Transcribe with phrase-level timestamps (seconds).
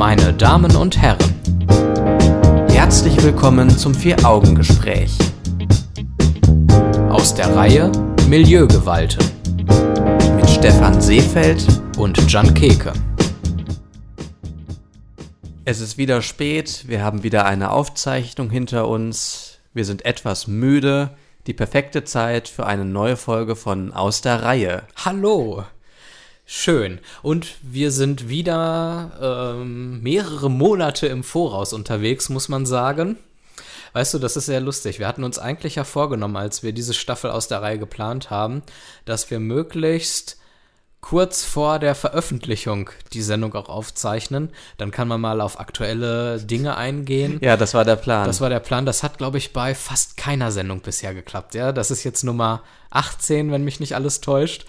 [0.00, 1.18] Meine Damen und Herren,
[2.70, 5.12] Herzlich willkommen zum Vier-Augen-Gespräch.
[7.10, 7.92] aus der Reihe
[8.26, 9.22] Milieugewalten
[10.36, 11.66] Mit Stefan Seefeld.
[11.98, 12.94] und Jan Keke.
[15.66, 19.58] Es ist wieder spät, wir haben wieder eine Aufzeichnung hinter uns.
[19.74, 21.10] Wir sind etwas müde.
[21.46, 24.84] Die perfekte Zeit für eine neue Folge von Aus der Reihe.
[25.04, 25.64] Hallo!
[26.52, 26.98] Schön.
[27.22, 33.18] Und wir sind wieder ähm, mehrere Monate im Voraus unterwegs, muss man sagen.
[33.92, 34.98] Weißt du, das ist sehr lustig.
[34.98, 38.64] Wir hatten uns eigentlich ja vorgenommen, als wir diese Staffel aus der Reihe geplant haben,
[39.04, 40.38] dass wir möglichst
[41.00, 44.50] kurz vor der Veröffentlichung die Sendung auch aufzeichnen.
[44.76, 47.38] Dann kann man mal auf aktuelle Dinge eingehen.
[47.42, 48.26] Ja, das war der Plan.
[48.26, 48.86] Das war der Plan.
[48.86, 51.54] Das hat, glaube ich, bei fast keiner Sendung bisher geklappt.
[51.54, 54.66] Ja, das ist jetzt Nummer 18, wenn mich nicht alles täuscht.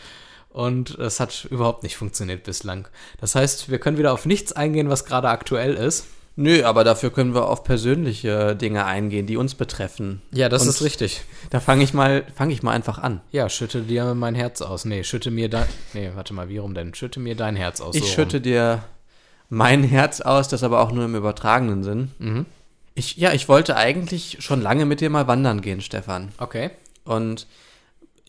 [0.54, 2.88] Und es hat überhaupt nicht funktioniert bislang.
[3.20, 6.06] Das heißt, wir können wieder auf nichts eingehen, was gerade aktuell ist.
[6.36, 10.22] Nö, aber dafür können wir auf persönliche Dinge eingehen, die uns betreffen.
[10.32, 11.22] Ja, das Und ist richtig.
[11.50, 13.22] Da fange ich mal, fange ich mal einfach an.
[13.32, 14.86] Ja, schütte dir mein Herz aus.
[14.86, 15.68] Nee, schütte mir dein.
[15.94, 16.94] Nee, warte mal, wie rum denn?
[16.94, 17.96] Schütte mir dein Herz aus.
[17.96, 18.44] Ich so schütte rum.
[18.44, 18.84] dir
[19.50, 22.12] mein Herz aus, das aber auch nur im übertragenen Sinn.
[22.20, 22.46] Mhm.
[22.96, 26.30] Ich, ja, ich wollte eigentlich schon lange mit dir mal wandern gehen, Stefan.
[26.38, 26.72] Okay.
[27.04, 27.46] Und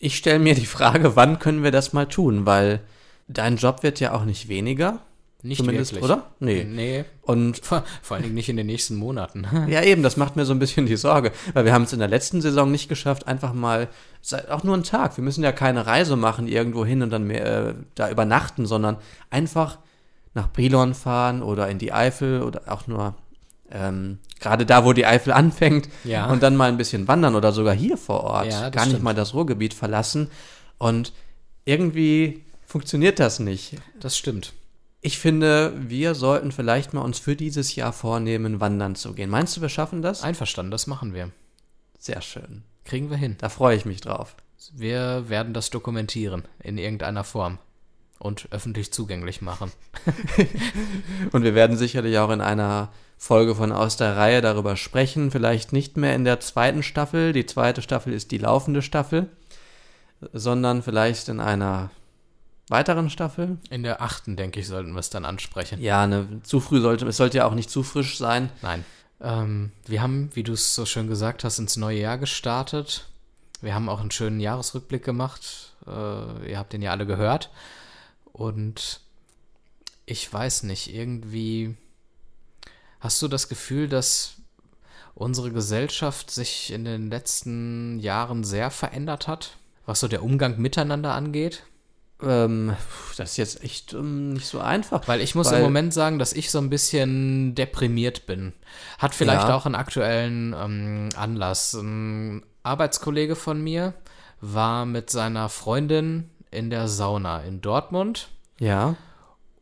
[0.03, 2.45] ich stelle mir die Frage, wann können wir das mal tun?
[2.45, 2.81] Weil
[3.27, 4.99] dein Job wird ja auch nicht weniger.
[5.41, 6.09] Nicht Zumindest, wirklich.
[6.09, 6.31] oder?
[6.39, 6.63] Nee.
[6.63, 7.05] Nee.
[7.21, 9.45] Und Vor, vor allen Dingen nicht in den nächsten Monaten.
[9.69, 11.31] ja, eben, das macht mir so ein bisschen die Sorge.
[11.53, 13.87] Weil wir haben es in der letzten Saison nicht geschafft, einfach mal,
[14.49, 15.17] auch nur einen Tag.
[15.17, 18.97] Wir müssen ja keine Reise machen irgendwo hin und dann mehr, äh, da übernachten, sondern
[19.29, 19.79] einfach
[20.33, 23.15] nach Brilon fahren oder in die Eifel oder auch nur
[23.71, 26.29] ähm, gerade da, wo die Eifel anfängt Ja.
[26.29, 28.47] und dann mal ein bisschen wandern oder sogar hier vor Ort.
[28.51, 29.03] Ja, Gar nicht stimmt.
[29.03, 30.29] mal das Ruhrgebiet verlassen.
[30.77, 31.13] Und
[31.65, 33.75] irgendwie funktioniert das nicht.
[33.99, 34.53] Das stimmt.
[35.01, 39.29] Ich finde, wir sollten vielleicht mal uns für dieses Jahr vornehmen, wandern zu gehen.
[39.29, 40.23] Meinst du, wir schaffen das?
[40.23, 41.29] Einverstanden, das machen wir.
[41.99, 42.63] Sehr schön.
[42.85, 43.35] Kriegen wir hin.
[43.39, 44.35] Da freue ich mich drauf.
[44.73, 47.57] Wir werden das dokumentieren in irgendeiner Form
[48.23, 49.71] und öffentlich zugänglich machen.
[51.31, 55.31] Und wir werden sicherlich auch in einer Folge von Aus der Reihe darüber sprechen.
[55.31, 57.33] Vielleicht nicht mehr in der zweiten Staffel.
[57.33, 59.27] Die zweite Staffel ist die laufende Staffel.
[60.31, 61.89] Sondern vielleicht in einer
[62.69, 63.57] weiteren Staffel.
[63.69, 65.81] In der achten, denke ich, sollten wir es dann ansprechen.
[65.81, 68.49] Ja, ne, zu früh sollte, es sollte ja auch nicht zu frisch sein.
[68.61, 68.85] Nein.
[69.21, 73.05] Ähm, wir haben, wie du es so schön gesagt hast, ins neue Jahr gestartet.
[73.61, 75.73] Wir haben auch einen schönen Jahresrückblick gemacht.
[75.87, 77.49] Äh, ihr habt den ja alle gehört.
[78.33, 78.99] Und
[80.05, 81.75] ich weiß nicht, irgendwie
[82.99, 84.35] hast du das Gefühl, dass
[85.15, 91.13] unsere Gesellschaft sich in den letzten Jahren sehr verändert hat, was so der Umgang miteinander
[91.13, 91.63] angeht?
[92.21, 92.75] Ähm,
[93.17, 95.07] das ist jetzt echt ähm, nicht so einfach.
[95.07, 98.53] Weil ich muss Weil- im Moment sagen, dass ich so ein bisschen deprimiert bin.
[98.97, 99.55] Hat vielleicht Ja.
[99.55, 101.73] auch einen aktuellen ähm, Anlass.
[101.73, 103.93] Ein Arbeitskollege von mir
[104.39, 108.95] war mit seiner Freundin in der Sauna in Dortmund Ja.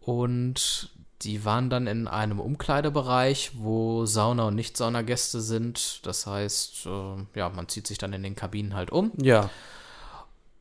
[0.02, 0.90] und
[1.24, 6.04] die waren dann in einem Umkleidebereich, wo Sauna- und Nicht-Saunagäste sind.
[6.06, 9.12] Das heißt, äh, ja, man zieht sich dann in den Kabinen halt um.
[9.22, 9.50] Ja.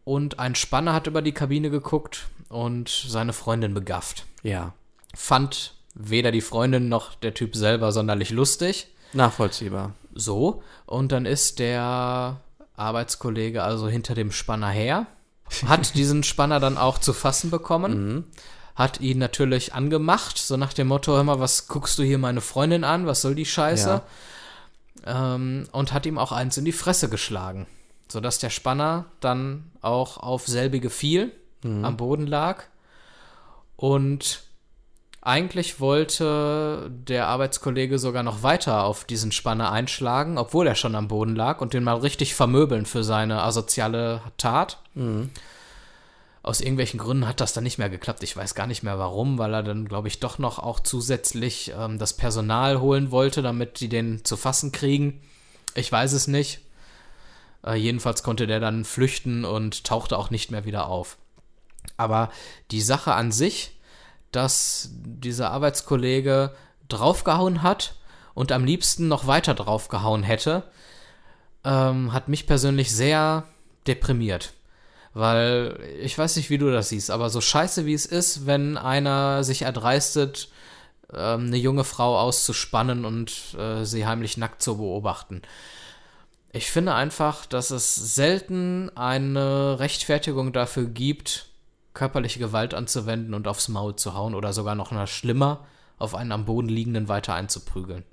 [0.05, 4.25] Und ein Spanner hat über die Kabine geguckt und seine Freundin begafft.
[4.43, 4.73] Ja.
[5.15, 8.89] fand weder die Freundin noch der Typ selber sonderlich lustig.
[9.13, 9.93] Nachvollziehbar.
[10.15, 10.63] So.
[10.87, 12.39] Und dann ist der
[12.77, 15.07] Arbeitskollege also hinter dem Spanner her,
[15.67, 18.25] hat diesen Spanner dann auch zu fassen bekommen,
[18.75, 22.41] hat ihn natürlich angemacht, so nach dem Motto, hör mal, was guckst du hier meine
[22.41, 24.03] Freundin an, was soll die Scheiße?
[25.07, 27.67] Ähm, und hat ihm auch eins in die Fresse geschlagen,
[28.09, 31.33] sodass der Spanner dann auch auf selbige fiel,
[31.85, 32.65] am Boden lag.
[33.77, 34.43] Und
[35.23, 41.09] eigentlich wollte der Arbeitskollege sogar noch weiter auf diesen Spanner einschlagen, obwohl er schon am
[41.09, 44.79] Boden lag und den mal richtig vermöbeln für seine asoziale Tat.
[46.43, 48.23] Aus irgendwelchen Gründen hat das dann nicht mehr geklappt.
[48.23, 51.73] Ich weiß gar nicht mehr warum, weil er dann, glaube ich, doch noch auch zusätzlich
[51.77, 55.21] ähm, das Personal holen wollte, damit die den zu fassen kriegen.
[55.75, 56.61] Ich weiß es nicht.
[57.63, 61.19] Äh, jedenfalls konnte der dann flüchten und tauchte auch nicht mehr wieder auf.
[61.99, 62.31] Aber
[62.71, 63.79] die Sache an sich,
[64.33, 66.55] dass dieser Arbeitskollege
[66.89, 67.97] draufgehauen hat
[68.35, 70.65] und am liebsten noch weiter draufgehauen hätte,
[71.65, 73.45] ähm, hat mich persönlich sehr
[73.87, 74.55] deprimiert.
[75.13, 78.77] Weil ich weiß nicht, wie du das siehst, aber so scheiße wie es ist, wenn
[78.77, 80.49] einer sich erdreistet,
[81.13, 85.43] ähm, eine junge Frau auszuspannen und äh, sie heimlich nackt zu beobachten.
[86.53, 91.47] Ich finde einfach, dass es selten eine Rechtfertigung dafür gibt,
[91.95, 95.67] körperliche Gewalt anzuwenden und aufs Maul zu hauen oder sogar noch mal schlimmer,
[95.99, 98.05] auf einen am Boden liegenden weiter einzuprügeln.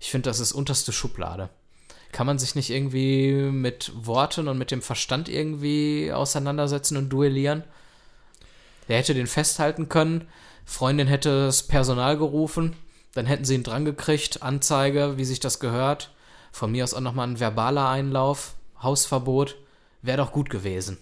[0.00, 1.50] Ich finde, das ist unterste Schublade.
[2.12, 7.64] Kann man sich nicht irgendwie mit Worten und mit dem Verstand irgendwie auseinandersetzen und duellieren?
[8.88, 10.28] Der hätte den festhalten können,
[10.64, 12.76] Freundin hätte das Personal gerufen,
[13.14, 16.12] dann hätten sie ihn drangekriegt, Anzeige, wie sich das gehört.
[16.52, 19.56] Von mir aus auch nochmal ein verbaler Einlauf, Hausverbot,
[20.02, 20.98] wäre doch gut gewesen.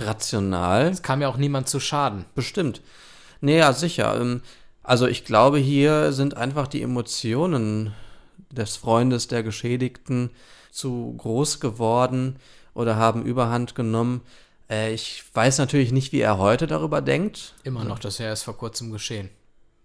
[0.00, 0.86] Rational.
[0.88, 2.24] Es kam ja auch niemand zu Schaden.
[2.34, 2.80] Bestimmt.
[3.40, 4.20] Nee, ja, sicher.
[4.20, 4.42] Ähm,
[4.82, 7.92] Also ich glaube, hier sind einfach die Emotionen
[8.50, 10.30] des Freundes der Geschädigten
[10.70, 12.36] zu groß geworden
[12.74, 14.22] oder haben Überhand genommen.
[14.70, 17.54] Äh, Ich weiß natürlich nicht, wie er heute darüber denkt.
[17.64, 19.28] Immer noch, das ja erst vor kurzem geschehen.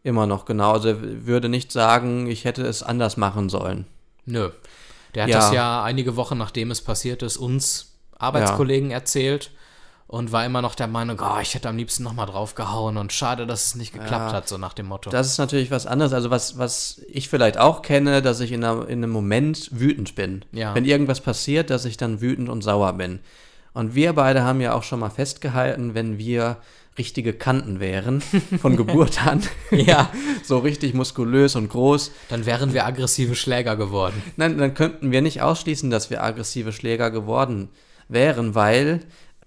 [0.04, 0.72] Immer noch, genau.
[0.74, 3.86] Also er würde nicht sagen, ich hätte es anders machen sollen.
[4.26, 4.50] Nö.
[5.16, 5.40] Der hat Ja.
[5.40, 9.52] das ja einige Wochen nachdem es passiert ist, uns Arbeitskollegen erzählt
[10.14, 13.48] und war immer noch der Meinung, oh, ich hätte am liebsten nochmal draufgehauen und schade,
[13.48, 14.34] dass es nicht geklappt Ja.
[14.34, 15.10] hat, so nach dem Motto.
[15.10, 16.14] Das ist natürlich was anderes.
[16.14, 20.14] Also was, was ich vielleicht auch kenne, dass ich in, einer, in einem Moment wütend
[20.14, 20.46] bin.
[20.52, 20.76] Ja.
[20.76, 23.22] Wenn irgendwas passiert, dass ich dann wütend und sauer bin.
[23.74, 26.58] Und wir beide haben ja auch schon mal festgehalten, wenn wir
[26.96, 28.22] richtige Kanten wären,
[28.62, 30.12] von Geburt an, ja,
[30.44, 34.22] so richtig muskulös und groß, dann wären wir aggressive Schläger geworden.
[34.38, 37.70] Nein, dann könnten wir nicht ausschließen, dass wir aggressive Schläger geworden
[38.10, 39.00] wären, weil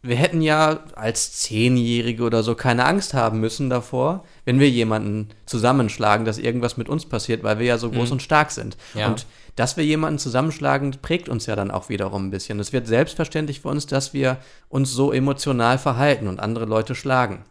[0.03, 5.29] wir hätten ja als Zehnjährige oder so keine Angst haben müssen davor, wenn wir jemanden
[5.47, 8.77] zusammenschlagen, dass irgendwas mit uns passiert, weil wir ja so groß und stark sind.
[8.95, 9.09] Ja.
[9.09, 9.27] Und
[9.57, 12.61] dass wir jemanden zusammenschlagen, prägt uns ja dann auch wiederum ein bisschen.
[12.61, 14.37] Es wird selbstverständlich für uns, dass wir
[14.69, 17.45] uns so emotional verhalten und andere Leute schlagen.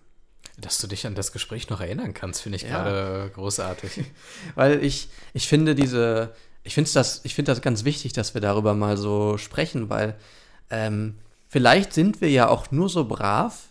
[0.57, 2.69] Dass du dich an das Gespräch noch erinnern kannst, finde ich Ja.
[2.69, 4.03] gerade großartig.
[4.56, 6.33] Weil ich, ich finde diese,
[6.63, 10.15] ich finde das, ich finde das ganz wichtig, dass wir darüber mal so sprechen, weil
[10.69, 11.15] ähm,
[11.56, 13.69] vielleicht sind wir ja auch nur so brav,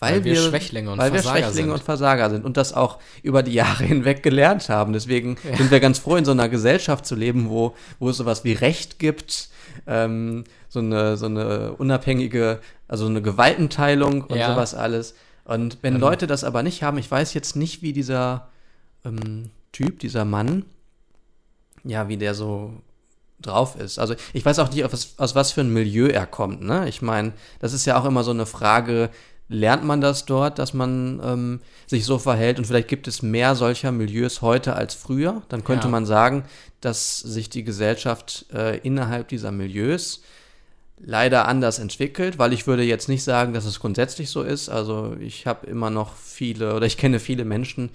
[0.00, 1.74] weil, Weil wir Schwächlinge und weil Versager wir Schwächlinge sind.
[1.74, 4.92] und Versager sind und das auch über die Jahre hinweg gelernt haben.
[4.92, 8.42] Deswegen sind wir ganz froh, in so einer Gesellschaft zu leben, wo, wo es sowas
[8.42, 9.48] wie Recht gibt,
[9.86, 12.58] ähm, so, eine, so eine unabhängige,
[12.88, 14.52] also eine Gewaltenteilung und Ja.
[14.52, 15.14] sowas alles.
[15.44, 18.48] Und wenn Leute das aber nicht haben, ich weiß jetzt nicht, wie dieser
[19.04, 20.64] ähm, Typ, dieser Mann,
[21.84, 22.72] ja, wie der so
[23.42, 23.98] drauf ist.
[23.98, 26.62] Also ich weiß auch nicht, aus, was- aus was für ein Milieu er kommt.
[26.62, 26.88] Ne?
[26.88, 29.10] Ich meine, das ist ja auch immer so eine Frage,
[29.48, 33.54] lernt man das dort, dass man ähm, sich so verhält und vielleicht gibt es mehr
[33.54, 35.42] solcher Milieus heute als früher.
[35.50, 35.90] Dann könnte Ja.
[35.90, 36.44] man sagen,
[36.80, 40.22] dass sich die Gesellschaft äh, innerhalb dieser Milieus
[41.04, 44.68] leider anders entwickelt, weil ich würde jetzt nicht sagen, dass es grundsätzlich so ist.
[44.68, 47.90] Also ich habe immer noch viele oder ich kenne viele Menschen,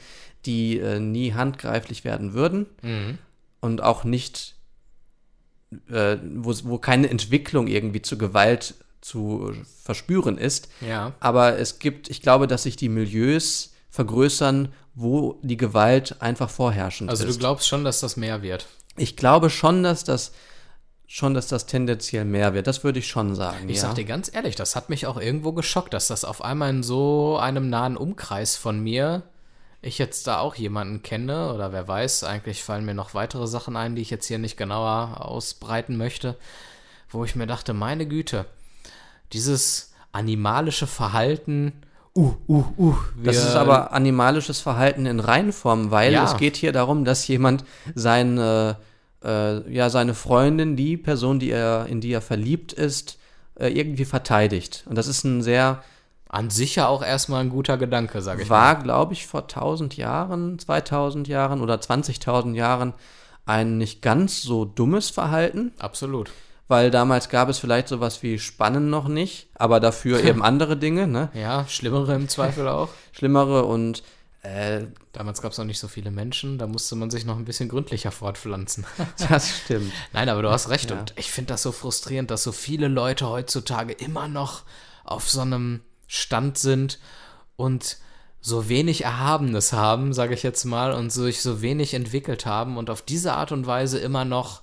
[0.45, 3.17] die äh, nie handgreiflich werden würden Mhm.
[3.61, 4.55] und auch nicht,
[5.89, 9.53] äh, wo, wo keine Entwicklung irgendwie zu Gewalt zu
[9.83, 10.69] verspüren ist.
[10.81, 11.13] Ja.
[11.19, 17.09] Aber es gibt, ich glaube, dass sich die Milieus vergrößern, wo die Gewalt einfach vorherrschend
[17.09, 17.35] Also ist.
[17.35, 18.67] du glaubst schon, dass das mehr wird.
[18.97, 20.31] ich glaube schon, dass das
[21.05, 22.67] schon, dass das tendenziell mehr wird.
[22.67, 23.69] Das würde ich schon sagen.
[23.69, 23.83] Ich ja.
[23.83, 26.83] sag dir ganz ehrlich, das hat mich auch irgendwo geschockt, dass das auf einmal in
[26.83, 29.23] so einem nahen Umkreis von mir
[29.87, 33.75] ich jetzt da auch jemanden kenne oder wer weiß, eigentlich fallen mir noch weitere Sachen
[33.75, 36.35] ein, die ich jetzt hier nicht genauer ausbreiten möchte,
[37.09, 38.45] wo ich mir dachte, meine Güte,
[39.33, 41.73] dieses animalische Verhalten,
[42.15, 46.23] uh, uh, uh, Das ist aber animalisches Verhalten in Reinform, weil Ja.
[46.25, 47.63] es geht hier darum, dass jemand
[47.95, 48.77] seine,
[49.23, 53.17] äh, ja, seine Freundin, die Person, die er, in die er verliebt ist,
[53.59, 54.83] äh, irgendwie verteidigt.
[54.87, 55.83] Und das ist ein sehr,
[56.29, 58.55] an sich ja auch erstmal ein guter Gedanke, sage ich mal.
[58.55, 62.93] war, glaube ich, vor 1000 Jahren, 2000 Jahren oder 20.000 Jahren
[63.45, 66.31] ein nicht ganz so dummes Verhalten, Absolut.
[66.67, 71.07] weil damals gab es vielleicht sowas wie Spannen noch nicht, aber dafür eben andere Dinge,
[71.07, 71.29] ne?
[71.33, 72.89] Ja, schlimmere im Zweifel auch.
[73.13, 74.03] Schlimmere und
[74.43, 74.85] äh,
[75.17, 77.69] Damals gab es noch nicht so viele Menschen, da musste man sich noch ein bisschen
[77.69, 78.85] gründlicher fortpflanzen.
[79.29, 79.91] das stimmt.
[80.13, 80.91] Nein, aber du hast recht.
[80.91, 80.99] Ja.
[80.99, 84.61] Und ich finde das so frustrierend, dass so viele Leute heutzutage immer noch
[85.05, 86.99] auf so einem Stand sind
[87.55, 87.97] und
[88.41, 92.89] so wenig Erhabenes haben, sage ich jetzt mal, und sich so wenig entwickelt haben und
[92.89, 94.61] auf diese Art und Weise immer noch,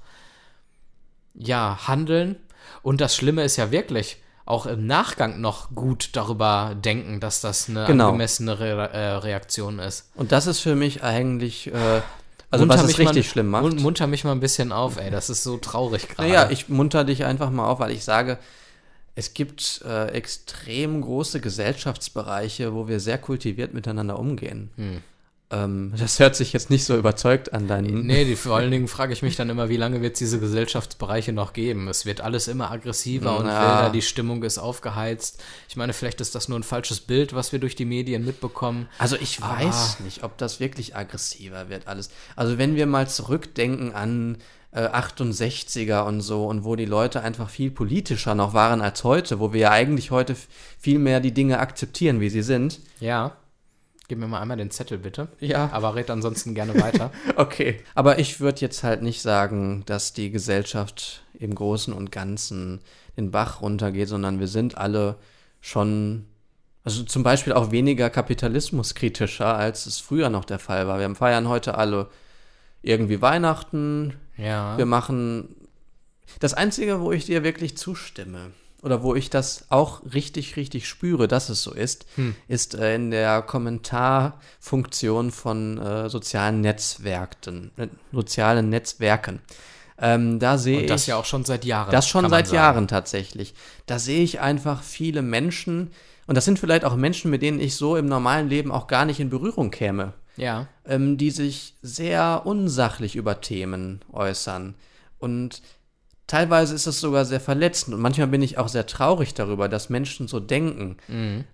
[1.35, 2.37] ja, handeln.
[2.83, 7.69] Und das Schlimme ist ja wirklich, auch im Nachgang noch gut darüber denken, dass das
[7.69, 8.07] eine Genau.
[8.09, 10.11] angemessene Re äh, Reaktion ist.
[10.15, 12.03] Und das ist für mich eigentlich, äh,
[12.51, 13.63] also Munter was es mich richtig mal, schlimm macht.
[13.65, 16.29] mun- Munter mich mal ein bisschen auf, ey, das ist so traurig gerade.
[16.29, 18.39] Naja, ich munter dich einfach mal auf, weil ich sage,
[19.15, 24.71] es gibt äh, extrem große Gesellschaftsbereiche, wo wir sehr kultiviert miteinander umgehen.
[24.77, 25.03] Hm.
[25.51, 28.07] Ähm, das hört sich jetzt nicht so überzeugt an deinen.
[28.07, 30.41] Nee, die, vor allen Dingen frage ich mich dann immer, wie lange wird es diese
[30.41, 31.87] Gesellschaftsbereiche noch geben?
[31.89, 33.61] Es wird alles immer aggressiver und Ja.
[33.61, 35.43] wilder, die Stimmung ist aufgeheizt.
[35.69, 38.89] Ich meine, vielleicht ist das nur ein falsches Bild, was wir durch die Medien mitbekommen.
[38.99, 39.61] Also ich Ah.
[39.61, 42.09] weiß nicht, ob das wirklich aggressiver wird alles.
[42.37, 44.39] Also wenn wir mal zurückdenken an
[44.75, 49.39] äh, 68er und so und wo die Leute einfach viel politischer noch waren als heute,
[49.41, 50.37] wo wir ja eigentlich heute
[50.79, 52.81] viel mehr die Dinge akzeptieren, wie sie sind.
[53.01, 53.37] Ja.
[54.09, 55.29] Gib mir mal einmal den Zettel, bitte.
[55.41, 55.71] Ja.
[55.73, 57.11] Aber red ansonsten gerne weiter.
[57.37, 57.81] Okay.
[57.95, 62.81] Aber ich würde jetzt halt nicht sagen, dass die Gesellschaft im Großen und Ganzen
[63.17, 65.17] den Bach runtergeht, sondern wir sind alle
[65.61, 66.27] schon,
[66.83, 70.99] also zum Beispiel auch weniger kapitalismuskritischer, als es früher noch der Fall war.
[70.99, 72.09] Wir feiern heute alle
[72.83, 74.15] irgendwie Weihnachten.
[74.37, 74.77] Ja.
[74.79, 75.55] Wir machen
[76.41, 78.51] das Einzige, wo ich dir wirklich zustimme
[78.83, 82.07] oder wo ich das auch richtig, richtig spüre, dass es so ist,
[82.49, 89.41] ist äh, in der Kommentarfunktion von äh, sozialen Netzwerken, äh, sozialen Netzwerken.
[89.97, 91.93] Ähm, da sehe Und das ich ja auch schon seit Jahren.
[91.93, 92.57] das schon seit sagen.
[92.57, 93.55] Jahren tatsächlich.
[93.87, 95.93] Da sehe ich einfach viele Menschen
[96.27, 99.05] und das sind vielleicht auch Menschen, mit denen ich so im normalen Leben auch gar
[99.05, 100.69] nicht in Berührung käme Ja.
[100.85, 104.75] ähm, die sich sehr unsachlich über Themen äußern.
[105.19, 105.63] Und
[106.27, 107.95] teilweise ist es sogar sehr verletzend.
[107.95, 110.97] Und manchmal bin ich auch sehr traurig darüber, dass Menschen so denken.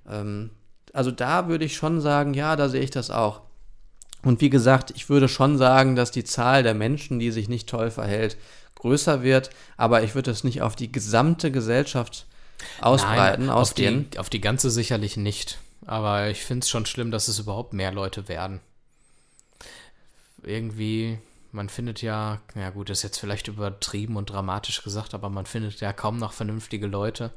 [0.09, 0.51] Ähm,
[0.93, 3.43] also da würde ich schon sagen, ja, da sehe ich das auch.
[4.23, 7.69] Und wie gesagt, ich würde schon sagen, dass die Zahl der Menschen, die sich nicht
[7.69, 8.37] toll verhält,
[8.75, 9.51] größer wird.
[9.77, 12.27] Aber ich würde es nicht auf die gesamte Gesellschaft
[12.81, 15.59] ausbreiten, Nein, auf die, auf die ganze sicherlich nicht.
[15.87, 18.61] Aber ich finde es schon schlimm, dass es überhaupt mehr Leute werden.
[20.43, 21.19] Irgendwie,
[21.53, 25.47] man findet ja, ja gut, das ist jetzt vielleicht übertrieben und dramatisch gesagt, aber man
[25.47, 27.33] findet ja kaum noch vernünftige Leute,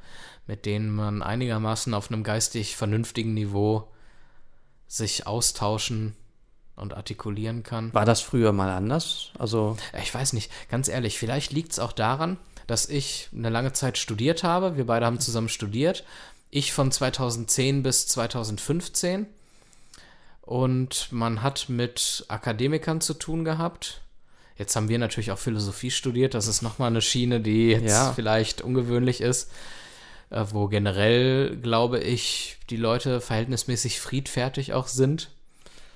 [0.48, 3.88] mit denen man einigermaßen auf einem geistig vernünftigen Niveau
[4.88, 6.16] sich austauschen
[6.76, 7.94] und artikulieren kann.
[7.94, 9.32] War das früher mal anders?
[9.38, 13.74] Also, Ich weiß nicht, ganz ehrlich, vielleicht liegt es auch daran, dass ich eine lange
[13.74, 14.78] Zeit studiert habe.
[14.78, 16.04] Wir beide haben zusammen studiert.
[16.50, 19.28] Ich von 2010 bis 2015.
[20.46, 24.02] Und man hat mit Akademikern zu tun gehabt.
[24.58, 26.34] Jetzt haben wir natürlich auch Philosophie studiert.
[26.34, 28.12] Das ist nochmal eine Schiene, die jetzt Ja.
[28.14, 29.50] vielleicht ungewöhnlich ist.
[30.30, 35.30] Äh, wo generell, glaube ich, die Leute verhältnismäßig friedfertig auch sind.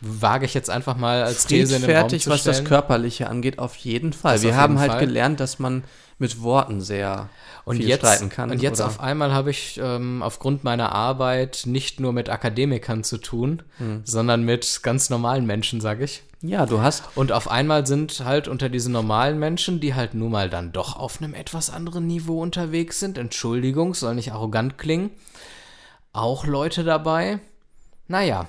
[0.02, 2.68] Wage ich jetzt einfach mal als These in den Raum zu was das stellen.
[2.68, 4.36] Körperliche angeht, auf jeden Fall.
[4.36, 5.00] Das Wir haben halt Fall.
[5.00, 5.84] gelernt, dass man
[6.20, 7.30] mit Worten sehr
[7.66, 8.50] und viel jetzt, streiten kann.
[8.52, 8.88] Und jetzt oder?
[8.88, 14.02] auf einmal habe ich ähm, aufgrund meiner Arbeit nicht nur mit Akademikern zu tun, Hm.
[14.04, 16.24] sondern mit ganz normalen Menschen, sage ich.
[16.42, 20.32] ja, du hast Und auf einmal sind halt unter diesen normalen Menschen, die halt nun
[20.32, 25.12] mal dann doch auf einem etwas anderen Niveau unterwegs sind, Entschuldigung, soll nicht arrogant klingen,
[26.14, 27.40] auch Leute dabei,
[28.08, 28.48] naja,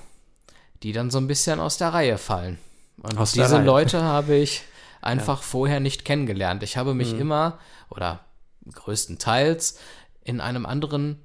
[0.83, 2.59] die dann so ein bisschen aus der Reihe fallen.
[3.03, 3.59] Und Aus diese.
[3.59, 4.63] Leute habe ich
[5.01, 6.63] einfach vorher nicht kennengelernt.
[6.63, 7.59] Ich habe mich immer
[7.91, 8.21] oder
[8.73, 9.79] größtenteils
[10.23, 11.21] in einem anderen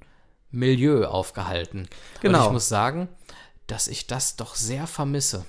[0.52, 1.90] Milieu aufgehalten.
[2.22, 2.40] Genau.
[2.40, 3.10] Und ich muss sagen,
[3.68, 5.46] dass ich das doch sehr vermisse.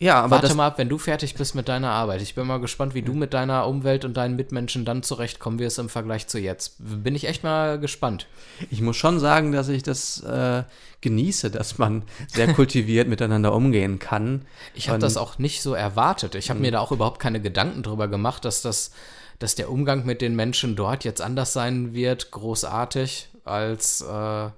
[0.00, 2.22] Ja, aber Warte mal ab, wenn du fertig bist mit deiner Arbeit.
[2.22, 5.80] Ich bin mal gespannt, wie du mit deiner Umwelt und deinen Mitmenschen dann zurechtkommen wirst
[5.80, 6.76] im Vergleich zu jetzt.
[6.78, 8.28] Bin ich echt mal gespannt.
[8.70, 10.62] ich muss schon sagen, dass ich das äh,
[11.00, 14.42] genieße, dass man sehr kultiviert miteinander umgehen kann.
[14.72, 16.36] Ich habe das auch nicht so erwartet.
[16.36, 18.92] Ich habe mir da auch überhaupt keine Gedanken drüber gemacht, dass das,
[19.40, 24.50] dass der Umgang mit den Menschen dort jetzt anders sein wird, großartig, als äh,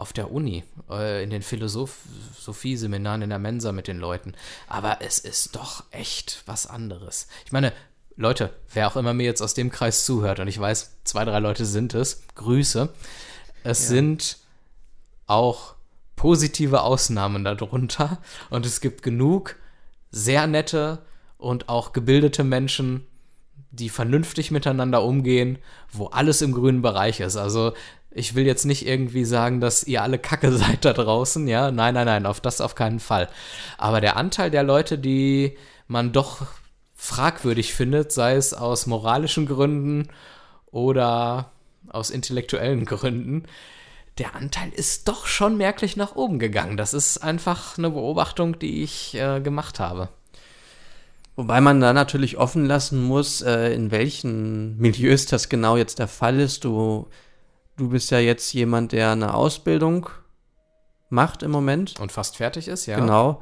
[0.00, 4.34] auf der Uni, äh, in den Philosophie-Seminaren in der Mensa mit den Leuten.
[4.68, 7.28] Aber es ist doch echt was anderes.
[7.44, 7.72] Ich meine,
[8.16, 11.38] Leute, wer auch immer mir jetzt aus dem Kreis zuhört, und ich weiß, zwei, drei
[11.38, 12.88] Leute sind es, Grüße.
[13.62, 14.38] Es sind
[15.26, 15.74] auch
[16.16, 18.18] positive Ausnahmen darunter.
[18.50, 19.56] Und es gibt genug
[20.10, 20.98] sehr nette
[21.38, 23.06] und auch gebildete Menschen,
[23.70, 25.58] die vernünftig miteinander umgehen,
[25.92, 27.36] wo alles im grünen Bereich ist.
[27.36, 27.72] Also
[28.18, 31.70] ich will jetzt nicht irgendwie sagen, dass ihr alle Kacke seid da draußen, ja.
[31.70, 33.28] Nein, nein, nein, auf das auf keinen Fall.
[33.78, 35.56] Aber der Anteil der Leute, die
[35.86, 36.46] man doch
[36.94, 40.08] fragwürdig findet, sei es aus moralischen Gründen
[40.70, 41.52] oder
[41.88, 43.44] aus intellektuellen Gründen,
[44.18, 46.76] der Anteil ist doch schon merklich nach oben gegangen.
[46.76, 50.08] Das ist einfach eine Beobachtung, die ich äh, gemacht habe.
[51.36, 56.08] Wobei man da natürlich offen lassen muss, äh, in welchen Milieus das genau jetzt der
[56.08, 56.64] Fall ist.
[56.64, 57.06] Du,
[57.78, 60.08] du bist ja jetzt jemand, der eine Ausbildung
[61.08, 61.98] macht im Moment.
[61.98, 62.98] Und fast fertig ist, ja.
[62.98, 63.40] Genau.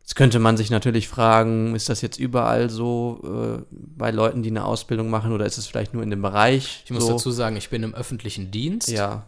[0.00, 4.50] Jetzt könnte man sich natürlich fragen, ist das jetzt überall so äh, bei Leuten, die
[4.50, 6.82] eine Ausbildung machen oder ist es vielleicht nur in dem Bereich?
[6.84, 7.12] Ich muss so?
[7.12, 8.90] dazu sagen, ich bin im öffentlichen Dienst.
[8.90, 9.24] Ja.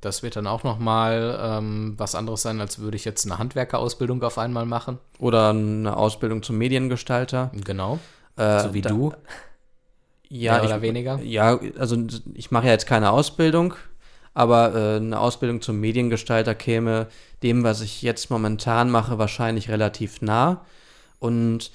[0.00, 4.20] Das wird dann auch nochmal ähm, was anderes sein, als würde ich jetzt eine Handwerkerausbildung
[4.24, 4.98] auf einmal machen.
[5.20, 7.52] Oder eine Ausbildung zum Mediengestalter.
[7.64, 8.00] Genau.
[8.36, 9.12] Äh, so wie da- du.
[10.34, 11.20] Ja, Mehr oder ich, weniger?
[11.22, 11.94] Ja, also
[12.32, 13.74] ich mache ja jetzt keine Ausbildung,
[14.32, 17.08] aber äh, eine Ausbildung zum Mediengestalter käme
[17.42, 20.64] dem, was ich jetzt momentan mache, wahrscheinlich relativ nah.
[21.18, 21.70] Und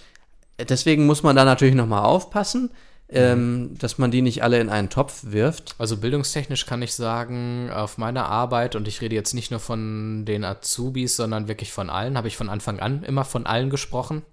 [0.57, 2.71] deswegen muss man da natürlich nochmal aufpassen,
[3.09, 5.75] ähm, dass man die nicht alle in einen Topf wirft.
[5.77, 10.25] Also bildungstechnisch kann ich sagen, auf meiner Arbeit, und ich rede jetzt nicht nur von
[10.25, 14.23] den Azubis, sondern wirklich von allen, habe ich von Anfang an immer von allen gesprochen.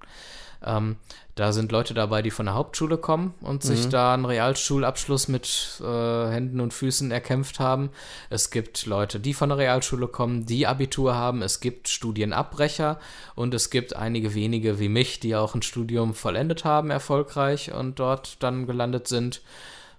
[0.64, 0.96] Ähm,
[1.34, 5.80] da sind Leute dabei, die von der Hauptschule kommen und sich da einen Realschulabschluss mit
[5.80, 7.90] äh, Händen und Füßen erkämpft haben.
[8.30, 11.42] Es gibt Leute, die von der Realschule kommen, die Abitur haben.
[11.42, 13.00] Es gibt Studienabbrecher
[13.34, 17.98] und es gibt einige wenige wie mich, die auch ein Studium vollendet haben, erfolgreich und
[17.98, 19.42] dort dann gelandet sind.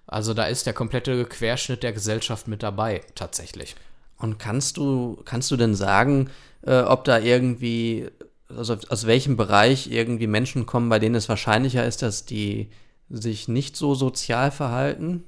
[0.07, 3.75] Also da ist der komplette Querschnitt der Gesellschaft mit dabei, tatsächlich.
[4.17, 6.29] Und kannst du, kannst du denn sagen,
[6.61, 8.09] äh, ob da irgendwie,
[8.55, 12.69] also aus welchem Bereich irgendwie Menschen kommen, bei denen es wahrscheinlicher ist, dass die
[13.09, 15.23] sich nicht so sozial verhalten?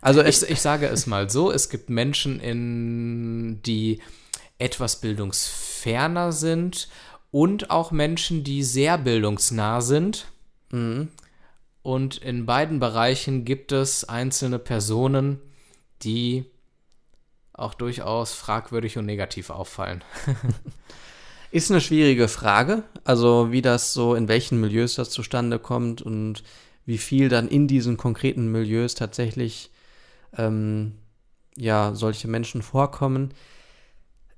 [0.00, 4.00] Also Ich, ich sage es mal so, es gibt Menschen, in, die
[4.58, 6.88] etwas bildungsferner sind
[7.30, 10.26] und auch Menschen, die sehr bildungsnah sind.
[11.82, 15.40] Und in beiden Bereichen gibt es einzelne Personen,
[16.02, 16.44] die
[17.52, 20.02] auch durchaus fragwürdig und negativ auffallen.
[21.52, 26.42] Ist eine schwierige Frage, also wie das so, in welchen Milieus das zustande kommt und
[26.86, 29.70] wie viel dann in diesen konkreten Milieus tatsächlich
[30.38, 30.94] ähm,
[31.54, 33.34] ja solche Menschen vorkommen.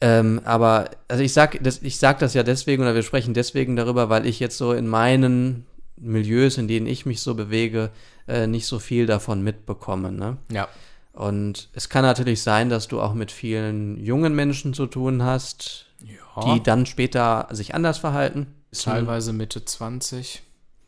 [0.00, 3.76] Ähm, aber also ich sag, das, ich sag das ja deswegen oder wir sprechen deswegen
[3.76, 5.66] darüber, weil ich jetzt so in meinen
[5.96, 7.90] Milieus, in denen ich mich so bewege,
[8.26, 10.10] äh, nicht so viel davon mitbekomme.
[10.10, 10.38] Ne?
[10.50, 10.68] Ja.
[11.12, 15.86] Und es kann natürlich sein, dass du auch mit vielen jungen Menschen zu tun hast,
[16.04, 16.54] ja.
[16.54, 18.54] die dann später sich anders verhalten.
[18.72, 20.42] teilweise Mitte 20.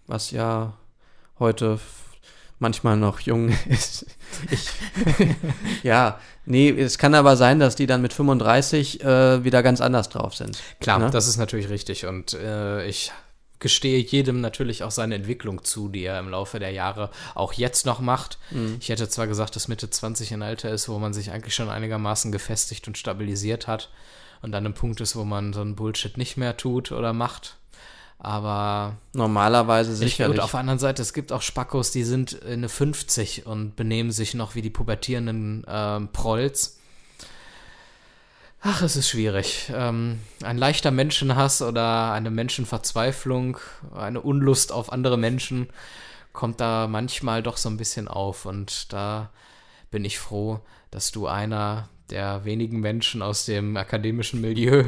[0.06, 0.74] Was ja
[1.38, 1.78] heute
[2.58, 4.06] manchmal noch jung ist.
[4.50, 4.68] Ich,
[5.82, 10.08] ja, nee, es kann aber sein, dass die dann mit 35 äh, wieder ganz anders
[10.08, 10.58] drauf sind.
[10.80, 11.10] Klar, Ne?
[11.10, 12.06] das ist natürlich richtig.
[12.06, 13.12] Und äh, ich
[13.58, 17.86] gestehe jedem natürlich auch seine Entwicklung zu, die er im Laufe der Jahre auch jetzt
[17.86, 18.38] noch macht.
[18.80, 21.70] Ich hätte zwar gesagt, dass Mitte 20 ein Alter ist, wo man sich eigentlich schon
[21.70, 23.88] einigermaßen gefestigt und stabilisiert hat
[24.46, 27.56] und dann ein Punkt ist, wo man so einen Bullshit nicht mehr tut oder macht.
[28.20, 30.38] Aber Normalerweise ich, sicherlich.
[30.38, 33.74] und auf der anderen Seite, es gibt auch Spackos, die sind in eine 50 und
[33.74, 36.78] benehmen sich noch wie die pubertierenden ähm, Prolls.
[38.62, 39.68] Ach, es ist schwierig.
[39.74, 43.58] Ähm, ein leichter Menschenhass oder eine Menschenverzweiflung,
[43.96, 45.68] eine Unlust auf andere Menschen
[46.32, 48.46] kommt da manchmal doch so ein bisschen auf.
[48.46, 49.30] Und da
[49.96, 54.84] bin ich froh, dass du einer der wenigen Menschen aus dem akademischen Milieu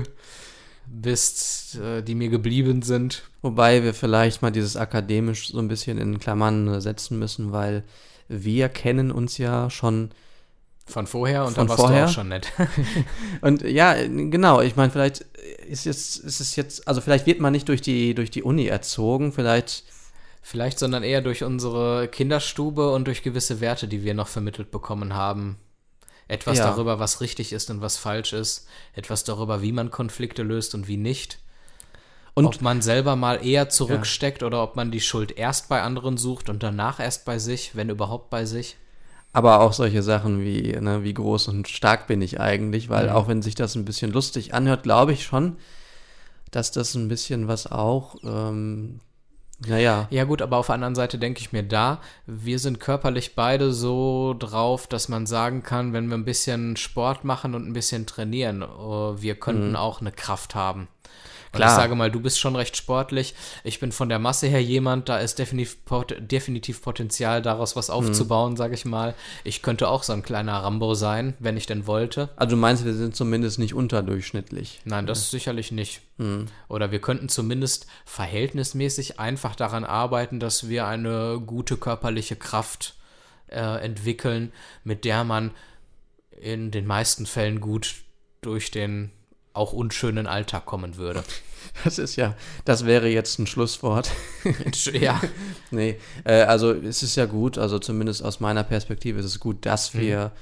[0.85, 3.23] bist, äh, die mir geblieben sind.
[3.41, 7.85] Wobei wir vielleicht mal dieses akademisch so ein bisschen in Klammern setzen müssen, weil
[8.29, 10.11] wir kennen uns ja schon
[10.85, 12.03] Von vorher und Von dann warst vorher?
[12.05, 12.53] du auch schon nett.
[13.41, 15.21] Und ja, genau, ich meine, vielleicht
[15.71, 18.67] ist jetzt, ist es jetzt, also vielleicht wird man nicht durch die, durch die Uni
[18.67, 19.85] erzogen, vielleicht,
[20.51, 25.13] Vielleicht, sondern eher durch unsere Kinderstube und durch gewisse Werte, die wir noch vermittelt bekommen
[25.13, 25.59] haben.
[26.27, 26.71] Etwas Ja.
[26.71, 28.67] darüber, was richtig ist und was falsch ist.
[28.95, 31.39] Etwas darüber, wie man Konflikte löst und wie nicht.
[32.33, 36.17] Und- ob man selber mal eher zurücksteckt oder ob man die Schuld erst bei anderen
[36.17, 38.77] sucht und danach erst bei sich, wenn überhaupt bei sich.
[39.35, 43.13] aber auch solche Sachen wie, ne, wie groß und stark bin ich eigentlich, weil Mhm.
[43.13, 45.59] auch wenn sich das ein bisschen lustig anhört, glaube ich schon,
[46.51, 49.01] dass das ein bisschen was auch, ähm,
[49.67, 53.35] naja, Ja gut, aber auf der anderen Seite denke ich mir da, wir sind körperlich
[53.35, 57.73] beide so drauf, dass man sagen kann, wenn wir ein bisschen Sport machen und ein
[57.73, 60.87] bisschen trainieren, äh, wir könnten auch eine Kraft haben.
[61.59, 61.77] Und Klar.
[61.77, 63.35] ich sage mal, du bist schon recht sportlich.
[63.65, 67.91] Ich bin von der Masse her jemand, da ist definitiv, pot definitiv Potenzial, daraus was
[67.91, 69.15] aufzubauen, sage ich mal.
[69.43, 72.29] Ich könnte auch so ein kleiner Rambo sein, wenn ich denn wollte.
[72.37, 74.81] also du meinst, wir sind zumindest nicht unterdurchschnittlich.
[74.85, 76.01] Nein, das sicherlich nicht.
[76.69, 82.97] Oder wir könnten zumindest verhältnismäßig einfach daran arbeiten, dass wir eine gute körperliche Kraft
[83.49, 85.53] äh, entwickeln, mit der man
[86.41, 87.97] in den meisten Fällen gut
[88.41, 89.11] durch den
[89.59, 91.23] auch unschönen Alltag kommen würde.
[91.85, 94.11] Das ist ja, das wäre jetzt ein Schlusswort.
[94.93, 95.21] ja,
[95.71, 99.65] Nee, äh, also es ist ja gut, also zumindest aus meiner Perspektive ist es gut,
[99.65, 100.33] dass wir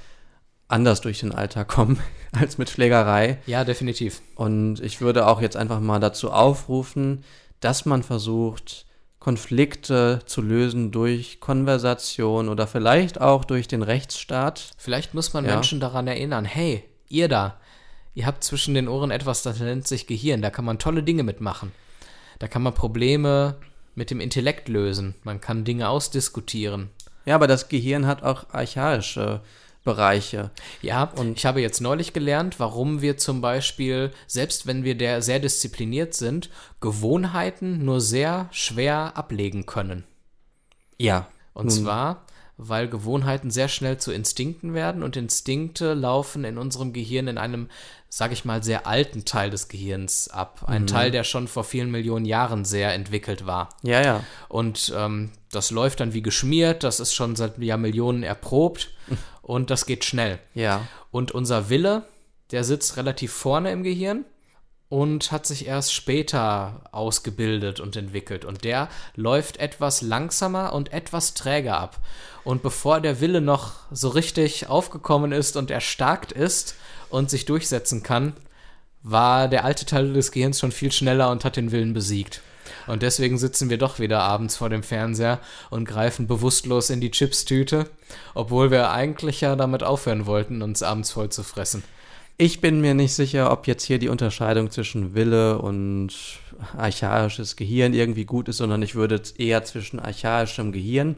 [0.67, 1.99] anders durch den Alltag kommen
[2.31, 3.37] als mit Schlägerei.
[3.45, 4.21] ja, definitiv.
[4.35, 7.23] Und ich würde auch jetzt einfach mal dazu aufrufen,
[7.59, 8.85] dass man versucht,
[9.19, 14.71] Konflikte zu lösen durch Konversation oder vielleicht auch durch den Rechtsstaat.
[14.77, 15.53] Vielleicht muss man Ja.
[15.53, 17.59] Menschen daran erinnern, hey, ihr da,
[18.17, 20.41] ihr habt zwischen den Ohren etwas, das nennt sich Gehirn.
[20.41, 21.71] Da kann man tolle Dinge mitmachen.
[22.39, 23.57] Da kann man Probleme
[23.93, 25.13] mit dem Intellekt lösen.
[25.23, 26.89] Man kann Dinge ausdiskutieren.
[27.25, 29.41] Ja, aber das Gehirn hat auch archaische
[29.83, 30.49] Bereiche.
[30.81, 35.21] Ja, und ich habe jetzt neulich gelernt, warum wir zum Beispiel, selbst wenn wir der
[35.21, 36.49] sehr diszipliniert sind,
[36.81, 40.05] Gewohnheiten nur sehr schwer ablegen können.
[40.97, 41.27] Ja.
[41.53, 42.25] Und zwar,
[42.57, 47.69] weil Gewohnheiten sehr schnell zu Instinkten werden und Instinkte laufen in unserem Gehirn in einem,
[48.09, 50.63] sag ich mal, sehr alten Teil des Gehirns ab.
[50.65, 53.69] Ein Teil, der schon vor vielen Millionen Jahren sehr entwickelt war.
[53.83, 54.23] Ja, ja.
[54.49, 58.91] Und ähm, das läuft dann wie geschmiert, das ist schon seit Jahrmillionen erprobt
[59.43, 60.39] und das geht schnell.
[60.55, 60.87] Ja.
[61.11, 62.03] Und unser Wille,
[62.51, 64.25] der sitzt relativ vorne im Gehirn
[64.89, 68.45] und hat sich erst später ausgebildet und entwickelt.
[68.45, 71.99] Und der läuft etwas langsamer und etwas träger ab.
[72.43, 76.75] Und bevor der Wille noch so richtig aufgekommen ist und erstarkt ist
[77.09, 78.33] und sich durchsetzen kann,
[79.03, 82.41] war der alte Teil des Gehirns schon viel schneller und hat den Willen besiegt.
[82.85, 87.11] Und deswegen sitzen wir doch wieder abends vor dem Fernseher und greifen bewusstlos in die
[87.11, 87.89] Chipstüte,
[88.33, 91.83] obwohl wir eigentlich ja damit aufhören wollten, uns abends voll zu fressen.
[92.39, 96.13] Ich bin mir nicht sicher, ob jetzt hier die Unterscheidung zwischen Wille und
[96.77, 101.15] archaisches Gehirn irgendwie gut ist, sondern ich würde eher zwischen archaischem Gehirn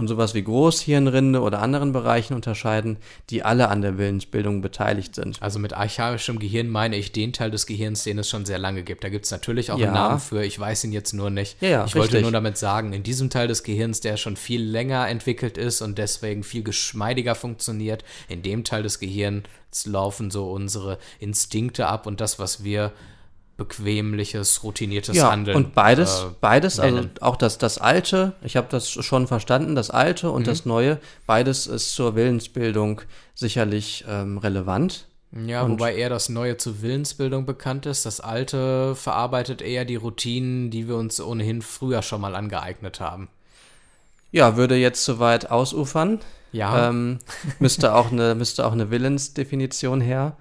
[0.00, 2.96] und sowas wie Großhirnrinde oder anderen Bereichen unterscheiden,
[3.28, 5.40] die alle an der Willensbildung beteiligt sind.
[5.42, 8.82] Also mit archaischem Gehirn meine ich den Teil des Gehirns, den es schon sehr lange
[8.82, 9.04] gibt.
[9.04, 9.86] Da gibt es natürlich auch Ja.
[9.86, 11.60] einen Namen für, ich weiß ihn jetzt nur nicht.
[11.60, 12.22] Ja, ja, ich wollte richtig.
[12.22, 15.98] nur damit sagen, in diesem Teil des Gehirns, der schon viel länger entwickelt ist und
[15.98, 19.44] deswegen viel geschmeidiger funktioniert, in dem Teil des Gehirns
[19.84, 22.92] laufen so unsere Instinkte ab und das, was wir
[23.60, 25.56] bequemliches, routiniertes Ja, Handeln.
[25.56, 27.10] und beides, äh, beides, also nennen.
[27.20, 30.46] auch das, das Alte, ich habe das schon verstanden, das Alte und Mhm.
[30.46, 33.02] das Neue, beides ist zur Willensbildung
[33.34, 35.06] sicherlich ähm, relevant.
[35.46, 38.04] Ja, Und- wobei eher das Neue zur Willensbildung bekannt ist.
[38.06, 43.28] Das Alte verarbeitet eher die Routinen, die wir uns ohnehin früher schon mal angeeignet haben.
[44.32, 46.20] Ja, würde jetzt soweit ausufern.
[46.52, 47.18] Ja, Ähm,
[47.60, 50.36] müsste, auch eine, müsste auch eine Willensdefinition her.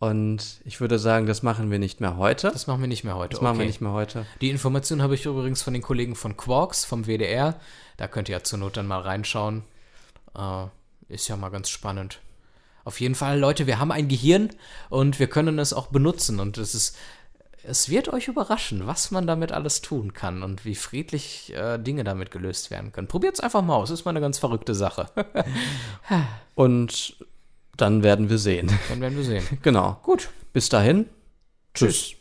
[0.00, 2.50] Und ich würde sagen, das machen wir nicht mehr heute.
[2.50, 3.34] das machen wir nicht mehr heute.
[3.34, 4.24] Das machen wir nicht mehr heute.
[4.40, 7.60] Die Information habe ich übrigens von den Kollegen von Quarks, vom WDR.
[7.98, 9.62] Da könnt ihr ja zur Not dann mal reinschauen.
[10.34, 10.64] Äh,
[11.08, 12.20] ist ja mal ganz spannend.
[12.84, 14.48] Auf jeden Fall, Leute, wir haben ein Gehirn
[14.88, 16.40] und wir können es auch benutzen.
[16.40, 16.96] Und es ist,
[17.62, 22.04] es wird euch überraschen, was man damit alles tun kann und wie friedlich äh, Dinge
[22.04, 23.06] damit gelöst werden können.
[23.06, 23.90] Probiert es einfach mal aus.
[23.90, 25.10] Ist mal eine ganz verrückte Sache.
[26.54, 27.16] Und
[27.80, 28.70] dann werden wir sehen.
[28.88, 29.44] Dann werden wir sehen.
[29.62, 29.98] genau.
[30.02, 30.30] Gut.
[30.52, 31.06] Bis dahin.
[31.74, 32.14] Tschüss.